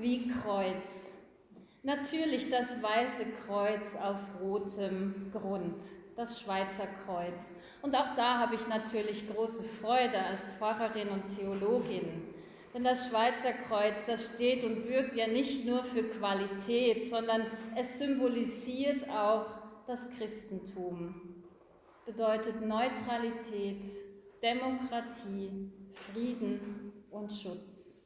[0.01, 1.14] wie Kreuz.
[1.82, 5.82] Natürlich das weiße Kreuz auf rotem Grund,
[6.16, 7.51] das Schweizer Kreuz.
[7.82, 12.34] Und auch da habe ich natürlich große Freude als Pfarrerin und Theologin.
[12.74, 17.98] Denn das Schweizer Kreuz, das steht und bürgt ja nicht nur für Qualität, sondern es
[17.98, 19.46] symbolisiert auch
[19.86, 21.42] das Christentum.
[21.94, 23.84] Es bedeutet Neutralität,
[24.42, 27.99] Demokratie, Frieden und Schutz.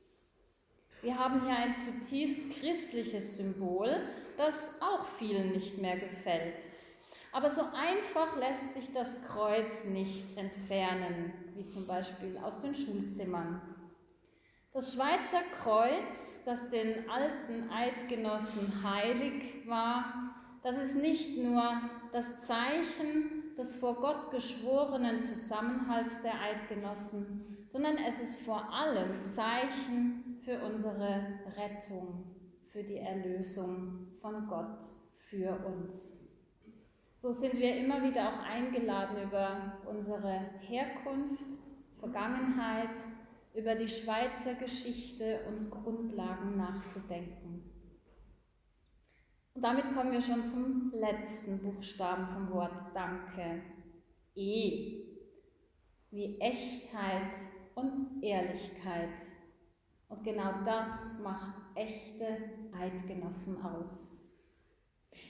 [1.05, 3.95] Wir haben hier ein zutiefst christliches Symbol,
[4.39, 6.63] das auch vielen nicht mehr gefällt.
[7.31, 13.61] Aber so einfach lässt sich das Kreuz nicht entfernen, wie zum Beispiel aus den Schulzimmern.
[14.73, 21.83] Das Schweizer Kreuz, das den alten Eidgenossen heilig war, das ist nicht nur
[22.13, 30.24] das Zeichen des vor Gott geschworenen Zusammenhalts der Eidgenossen, sondern es ist vor allem Zeichen
[30.45, 32.25] für unsere Rettung,
[32.71, 36.29] für die Erlösung von Gott für uns.
[37.15, 41.59] So sind wir immer wieder auch eingeladen, über unsere Herkunft,
[41.99, 43.01] Vergangenheit,
[43.55, 47.71] über die Schweizer Geschichte und Grundlagen nachzudenken.
[49.55, 53.63] Und damit kommen wir schon zum letzten Buchstaben vom Wort Danke.
[54.35, 55.05] E
[56.11, 57.33] wie Echtheit
[57.75, 59.17] und Ehrlichkeit.
[60.09, 62.27] Und genau das macht echte
[62.79, 64.11] Eidgenossen aus.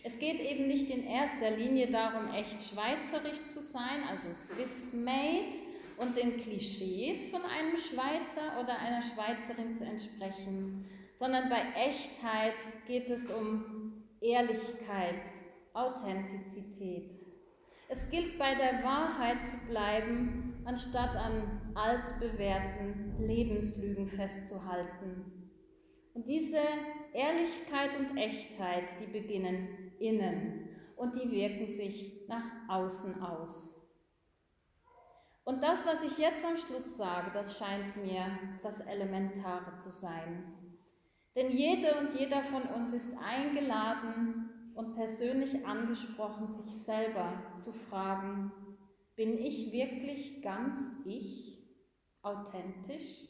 [0.02, 5.54] Es geht eben nicht in erster Linie darum, echt schweizerisch zu sein, also Swiss-made,
[5.96, 12.56] und den Klischees von einem Schweizer oder einer Schweizerin zu entsprechen, sondern bei Echtheit
[12.86, 15.22] geht es um Ehrlichkeit,
[15.72, 17.12] Authentizität.
[17.88, 25.50] Es gilt bei der Wahrheit zu bleiben, anstatt an altbewährten Lebenslügen festzuhalten.
[26.14, 26.60] Und diese
[27.12, 33.80] Ehrlichkeit und Echtheit, die beginnen innen und die wirken sich nach außen aus.
[35.44, 40.54] Und das, was ich jetzt am Schluss sage, das scheint mir das Elementare zu sein.
[41.36, 48.52] Denn jede und jeder von uns ist eingeladen und persönlich angesprochen, sich selber zu fragen,
[49.16, 51.64] bin ich wirklich ganz ich,
[52.22, 53.28] authentisch?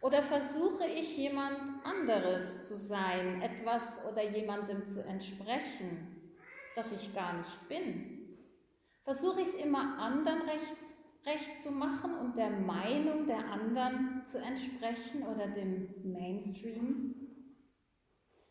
[0.00, 6.34] Oder versuche ich jemand anderes zu sein, etwas oder jemandem zu entsprechen,
[6.74, 8.36] das ich gar nicht bin?
[9.04, 14.38] Versuche ich es immer anderen recht recht zu machen und der Meinung der anderen zu
[14.38, 17.25] entsprechen oder dem Mainstream?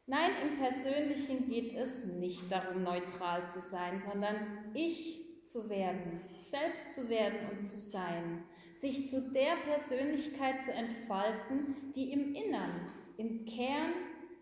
[0.08, 4.36] Nein, im Persönlichen geht es nicht darum, neutral zu sein, sondern
[4.76, 8.44] ich zu werden, selbst zu werden und zu sein,
[8.76, 13.94] sich zu der Persönlichkeit zu entfalten, die im Innern, im Kern,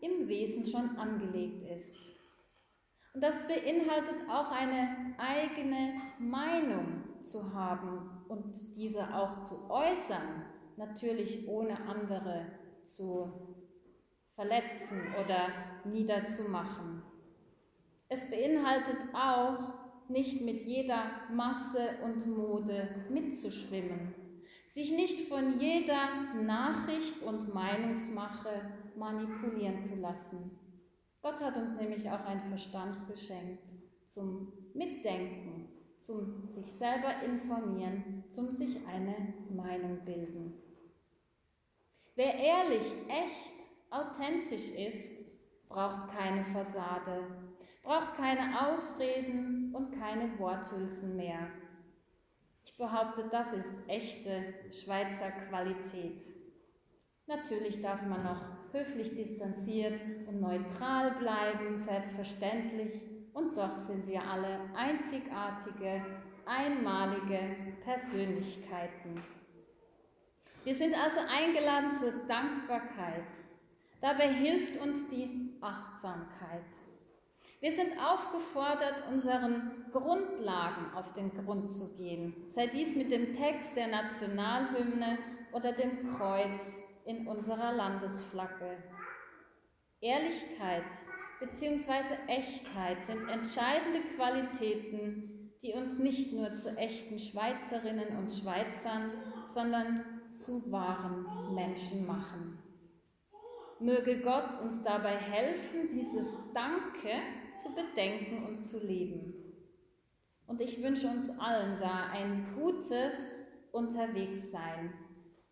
[0.01, 2.13] im Wesen schon angelegt ist.
[3.13, 10.45] Und das beinhaltet auch eine eigene Meinung zu haben und diese auch zu äußern,
[10.75, 12.47] natürlich ohne andere
[12.83, 13.52] zu
[14.35, 15.49] verletzen oder
[15.85, 17.03] niederzumachen.
[18.09, 24.13] Es beinhaltet auch, nicht mit jeder Masse und Mode mitzuschwimmen,
[24.65, 30.59] sich nicht von jeder Nachricht und Meinungsmache manipulieren zu lassen.
[31.21, 33.63] Gott hat uns nämlich auch einen Verstand geschenkt
[34.05, 40.53] zum Mitdenken, zum sich selber informieren, zum sich eine Meinung bilden.
[42.15, 43.52] Wer ehrlich, echt,
[43.93, 45.23] authentisch ist,
[45.69, 47.27] braucht keine Fassade,
[47.83, 51.47] braucht keine Ausreden und keine Worthülsen mehr.
[52.65, 56.21] Ich behaupte, das ist echte Schweizer Qualität.
[57.27, 62.93] Natürlich darf man noch höflich distanziert und neutral bleiben, selbstverständlich,
[63.33, 66.05] und doch sind wir alle einzigartige,
[66.45, 69.23] einmalige Persönlichkeiten.
[70.63, 73.27] Wir sind also eingeladen zur Dankbarkeit.
[74.03, 76.65] Dabei hilft uns die Achtsamkeit.
[77.61, 83.77] Wir sind aufgefordert, unseren Grundlagen auf den Grund zu gehen, sei dies mit dem Text
[83.77, 85.19] der Nationalhymne
[85.53, 88.83] oder dem Kreuz in unserer Landesflagge.
[90.01, 90.83] Ehrlichkeit
[91.39, 91.93] bzw.
[92.27, 99.11] Echtheit sind entscheidende Qualitäten, die uns nicht nur zu echten Schweizerinnen und Schweizern,
[99.45, 102.62] sondern zu wahren Menschen machen.
[103.79, 107.09] Möge Gott uns dabei helfen, dieses Danke
[107.57, 109.33] zu bedenken und zu leben.
[110.47, 114.93] Und ich wünsche uns allen da ein gutes Unterwegssein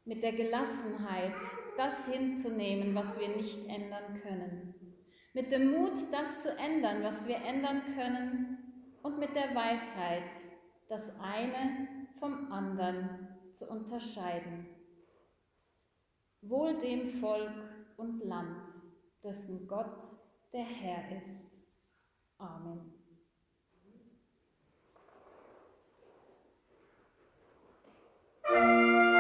[0.05, 1.35] mit der Gelassenheit,
[1.77, 4.75] das hinzunehmen, was wir nicht ändern können,
[5.33, 10.29] mit dem Mut, das zu ändern, was wir ändern können und mit der Weisheit,
[10.89, 11.87] das eine
[12.19, 14.67] vom anderen zu unterscheiden.
[16.41, 17.53] Wohl dem Volk
[18.01, 18.67] und Land,
[19.23, 20.03] dessen Gott
[20.51, 21.57] der Herr ist.
[22.39, 22.95] Amen.
[28.53, 29.10] eingeladen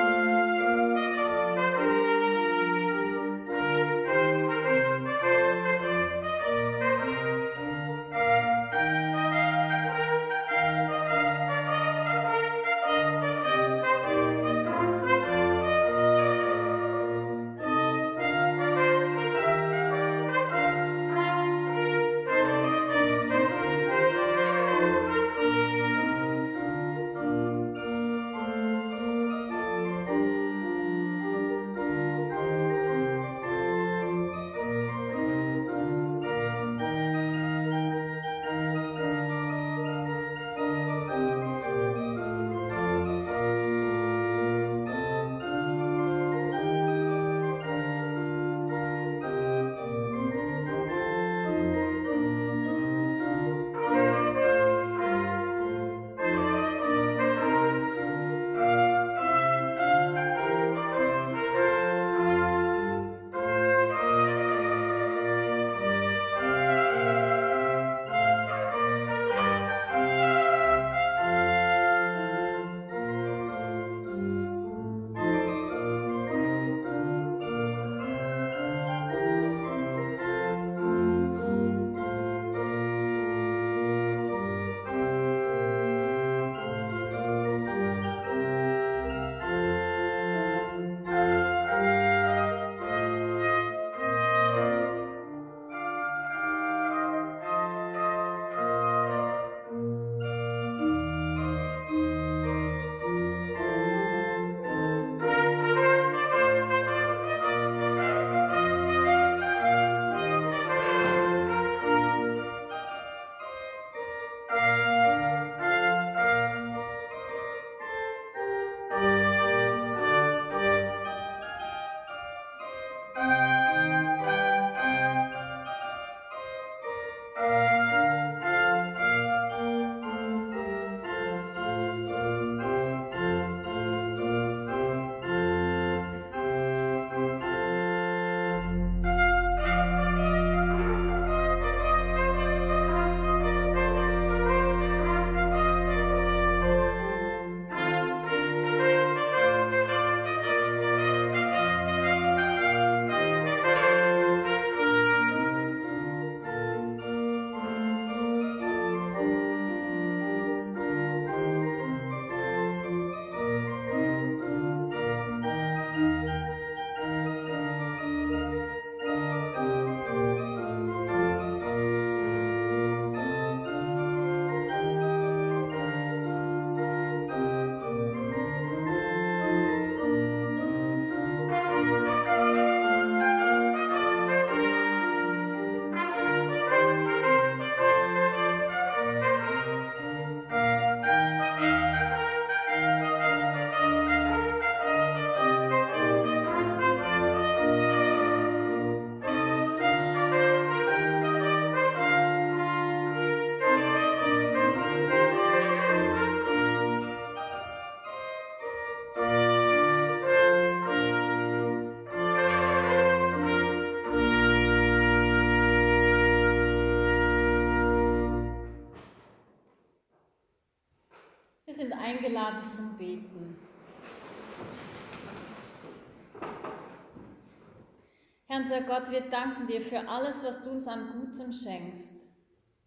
[228.71, 232.25] Unser Gott, wir danken dir für alles, was du uns an Gutem schenkst.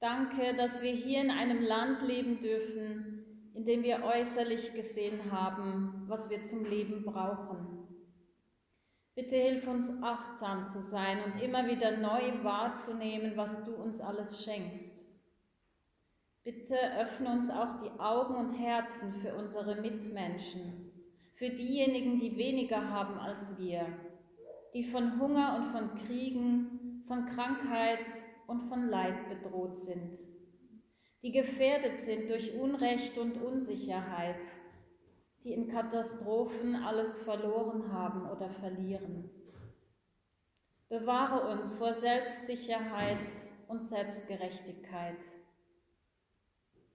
[0.01, 6.05] Danke, dass wir hier in einem Land leben dürfen, in dem wir äußerlich gesehen haben,
[6.07, 7.87] was wir zum Leben brauchen.
[9.15, 14.43] Bitte hilf uns achtsam zu sein und immer wieder neu wahrzunehmen, was du uns alles
[14.43, 15.05] schenkst.
[16.45, 20.91] Bitte öffne uns auch die Augen und Herzen für unsere Mitmenschen,
[21.35, 24.14] für diejenigen, die weniger haben als wir,
[24.75, 28.07] die von Hunger und von Kriegen, von Krankheit
[28.47, 30.17] und von Leid bedroht sind,
[31.23, 34.43] die gefährdet sind durch Unrecht und Unsicherheit,
[35.45, 39.31] die in Katastrophen alles verloren haben oder verlieren.
[40.89, 43.29] Bewahre uns vor Selbstsicherheit
[43.69, 45.19] und Selbstgerechtigkeit.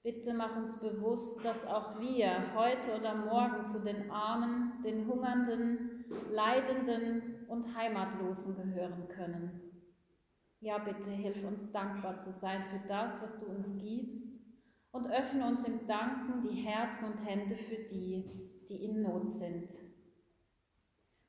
[0.04, 6.06] Bitte mach uns bewusst, dass auch wir heute oder morgen zu den Armen, den Hungernden,
[6.32, 9.62] Leidenden und Heimatlosen gehören können.
[10.62, 14.40] Ja, bitte hilf uns dankbar zu sein für das, was du uns gibst
[14.92, 18.26] und öffne uns im Danken die Herzen und Hände für die,
[18.68, 19.70] die in Not sind.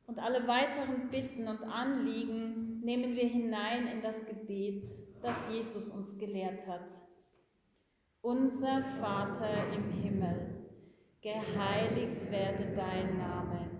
[0.07, 4.85] Und alle weiteren Bitten und Anliegen nehmen wir hinein in das Gebet,
[5.23, 6.91] das Jesus uns gelehrt hat.
[8.21, 10.67] Unser Vater im Himmel,
[11.23, 13.80] geheiligt werde dein Name,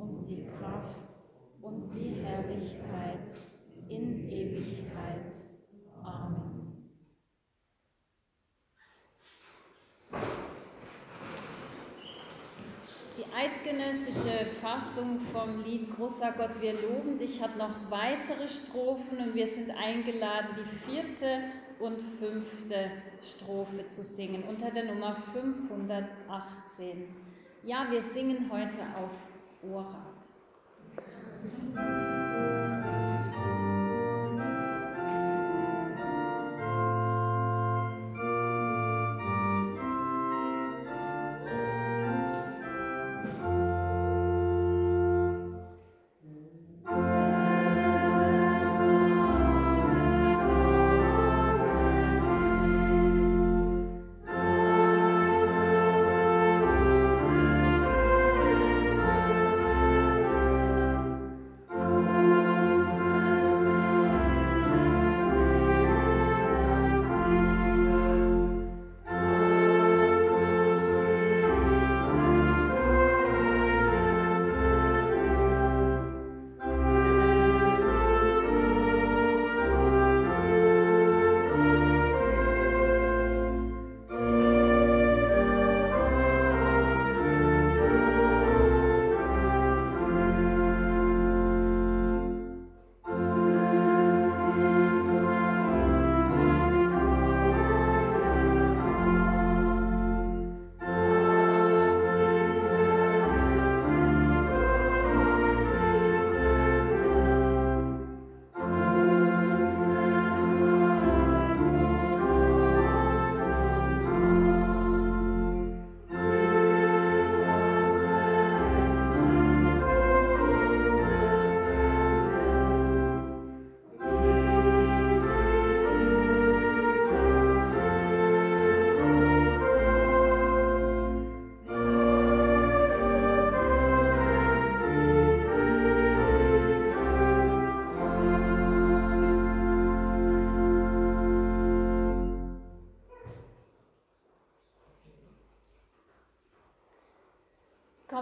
[0.00, 1.18] und die Kraft
[1.60, 3.28] und die Herrlichkeit
[3.88, 5.34] in Ewigkeit.
[6.02, 6.86] Amen.
[13.16, 19.34] Die eidgenössische Fassung vom Lied Großer Gott, wir loben dich hat noch weitere Strophen und
[19.34, 21.44] wir sind eingeladen, die vierte
[21.78, 22.90] und fünfte
[23.20, 27.08] Strophe zu singen unter der Nummer 518.
[27.62, 29.29] Ja, wir singen heute auf
[29.62, 30.30] o arrate.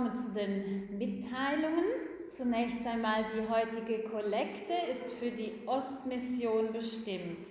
[0.09, 1.85] Kommen zu den Mitteilungen.
[2.31, 7.47] Zunächst einmal die heutige Kollekte ist für die Ostmission bestimmt.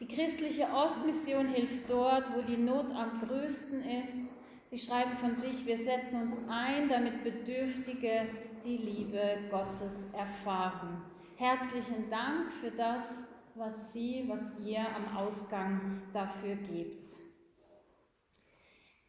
[0.00, 4.32] Die christliche Ostmission hilft dort, wo die Not am größten ist.
[4.66, 8.26] Sie schreiben von sich, wir setzen uns ein, damit Bedürftige
[8.64, 11.02] die Liebe Gottes erfahren.
[11.36, 17.25] Herzlichen Dank für das, was Sie, was ihr am Ausgang dafür gebt.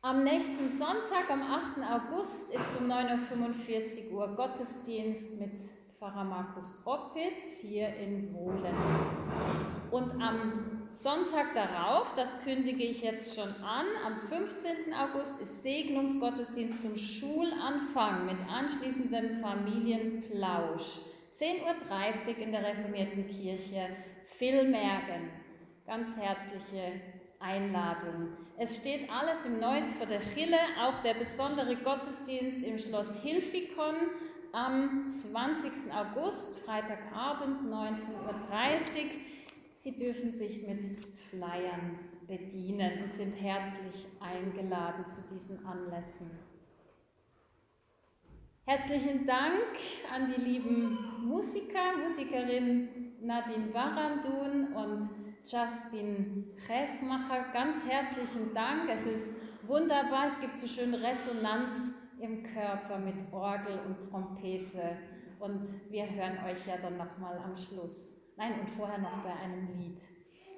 [0.10, 1.80] Am nächsten Sonntag, am 8.
[1.84, 5.52] August, ist um 9.45 Uhr Gottesdienst mit
[6.00, 8.74] Pfarrer Markus Oppitz hier in Wohlen.
[9.92, 14.94] Und am Sonntag darauf, das kündige ich jetzt schon an, am 15.
[14.94, 21.02] August ist Segnungsgottesdienst zum Schulanfang mit anschließendem Familienplausch.
[21.36, 23.90] 10.30 Uhr in der reformierten Kirche
[24.38, 25.32] Villmergen.
[25.86, 26.94] Ganz herzliche
[27.40, 28.30] Einladung.
[28.58, 33.96] Es steht alles im Neues für der Chille, auch der besondere Gottesdienst im Schloss Hilfikon
[34.52, 35.94] am 20.
[35.94, 38.38] August, Freitagabend 19.30 Uhr.
[39.76, 40.84] Sie dürfen sich mit
[41.30, 46.32] Flyern bedienen und sind herzlich eingeladen zu diesen Anlässen.
[48.66, 49.78] Herzlichen Dank
[50.14, 57.46] an die lieben Musiker, Musikerin Nadine Barandun und Justin Chesmacher.
[57.54, 58.90] Ganz herzlichen Dank.
[58.90, 60.28] Es ist wunderbar.
[60.28, 64.98] Es gibt so schön Resonanz im Körper mit Orgel und Trompete.
[65.40, 65.62] Und
[65.92, 68.22] wir hören euch ja dann nochmal am Schluss.
[68.36, 70.00] Nein, und vorher noch bei einem Lied.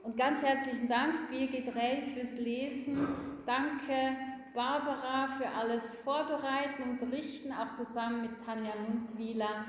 [0.04, 3.08] Und ganz herzlichen Dank, Birgit Rey, fürs Lesen.
[3.46, 4.16] Danke
[4.54, 9.66] Barbara für alles Vorbereiten und Richten, auch zusammen mit Tanja Mundwieler.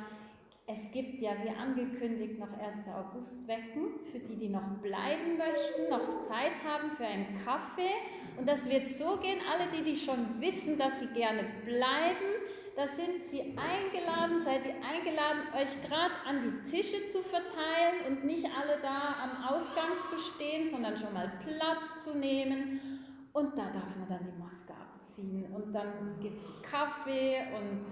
[0.72, 2.86] Es gibt ja, wie angekündigt, noch 1.
[2.94, 7.90] August Wecken, für die, die noch bleiben möchten, noch Zeit haben für einen Kaffee.
[8.38, 12.30] Und das wird so gehen, alle, die, die schon wissen, dass sie gerne bleiben,
[12.76, 18.24] da sind Sie eingeladen, seid ihr eingeladen, euch gerade an die Tische zu verteilen und
[18.24, 23.00] nicht alle da am Ausgang zu stehen, sondern schon mal Platz zu nehmen
[23.32, 25.52] und da darf man dann die Maske abziehen.
[25.52, 27.84] Und dann gibt es Kaffee und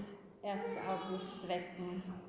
[0.48, 0.62] 1.
[0.88, 2.27] August wecken.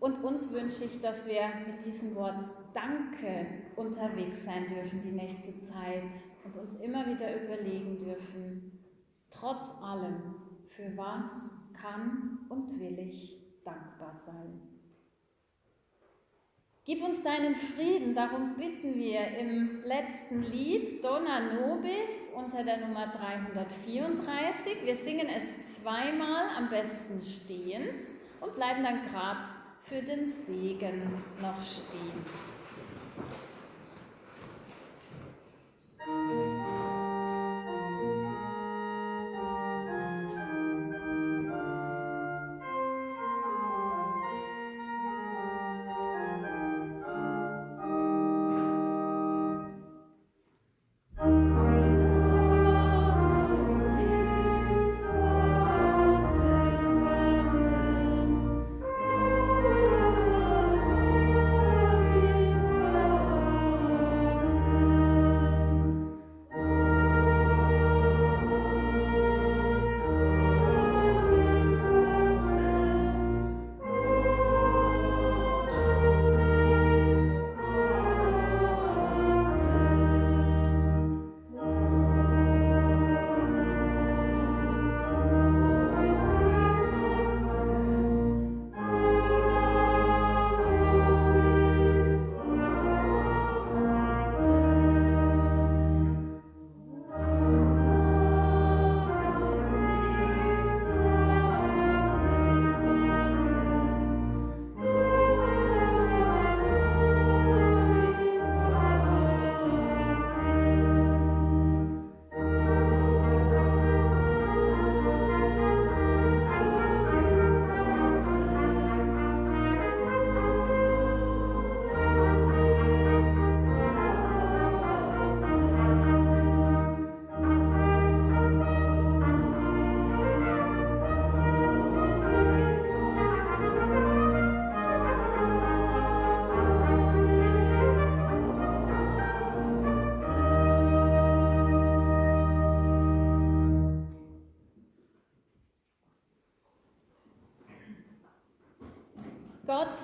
[0.00, 2.40] Und uns wünsche ich, dass wir mit diesem Wort
[2.72, 3.46] Danke
[3.76, 6.10] unterwegs sein dürfen die nächste Zeit
[6.42, 8.78] und uns immer wieder überlegen dürfen,
[9.30, 10.36] trotz allem,
[10.68, 14.62] für was kann und will ich dankbar sein.
[16.86, 23.08] Gib uns deinen Frieden, darum bitten wir im letzten Lied Donna Nobis unter der Nummer
[23.08, 24.86] 334.
[24.86, 28.00] Wir singen es zweimal, am besten stehend
[28.40, 29.46] und bleiben dann gerade
[29.90, 31.02] für den Segen
[31.42, 32.24] noch stehen.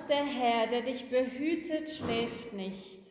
[0.08, 3.02] Der Herr, der dich behütet, schläft nicht.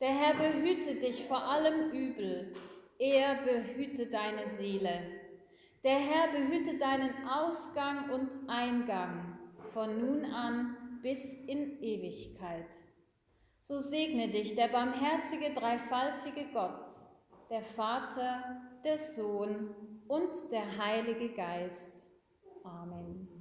[0.00, 2.54] Der Herr behüte dich vor allem Übel.
[2.98, 5.00] Er behüte deine Seele.
[5.82, 9.38] Der Herr behüte deinen Ausgang und Eingang
[9.72, 12.70] von nun an bis in Ewigkeit.
[13.58, 16.86] So segne dich der barmherzige, dreifaltige Gott,
[17.50, 19.74] der Vater, der Sohn
[20.06, 22.08] und der Heilige Geist.
[22.62, 23.35] Amen.